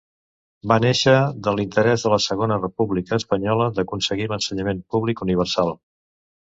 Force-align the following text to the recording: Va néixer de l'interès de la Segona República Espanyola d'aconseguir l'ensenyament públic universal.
Va 0.71 0.77
néixer 0.85 1.13
de 1.47 1.53
l'interès 1.59 2.07
de 2.07 2.13
la 2.15 2.19
Segona 2.27 2.59
República 2.63 3.21
Espanyola 3.23 3.71
d'aconseguir 3.79 4.31
l'ensenyament 4.35 4.85
públic 4.97 5.25
universal. 5.29 5.77